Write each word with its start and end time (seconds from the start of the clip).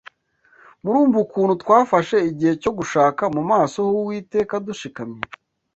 Murumva 0.83 1.17
ukuntu 1.25 1.53
twafashe 1.63 2.17
igihe 2.31 2.53
cyo 2.61 2.71
gushaka 2.77 3.23
mu 3.35 3.41
maso 3.51 3.77
h’Uwiteka 3.89 4.53
dushikamye 4.67 5.21